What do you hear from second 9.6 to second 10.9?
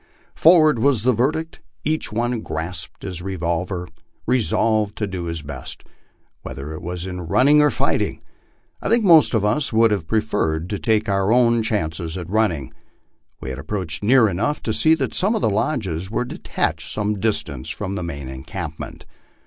would have preferred to